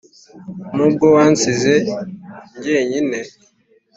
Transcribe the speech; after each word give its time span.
Nubwo 0.75 1.05
wansize 1.15 1.73
njynyine 2.57 3.19